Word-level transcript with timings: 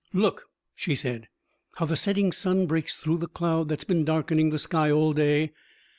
"Look," 0.13 0.47
she 0.73 0.95
said, 0.95 1.27
"how 1.75 1.85
the 1.85 1.95
setting 1.95 2.31
sun 2.31 2.65
breaks 2.65 2.95
through 2.95 3.19
the 3.19 3.27
cloud 3.27 3.69
that's 3.69 3.83
been 3.83 4.03
darkening 4.03 4.49
the 4.49 4.57
sky 4.57 4.89
all 4.89 5.13
day. 5.13 5.51